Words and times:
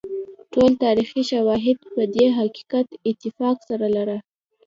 ټول 0.53 0.71
تاریخي 0.85 1.21
شواهد 1.31 1.77
پر 1.93 2.01
دې 2.15 2.25
حقیقت 2.39 2.87
اتفاق 3.09 3.57
سره 3.69 3.87
لري. 3.95 4.17